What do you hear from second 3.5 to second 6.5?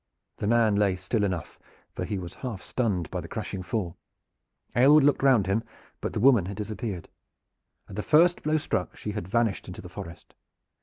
fall. Aylward looked round him, but the woman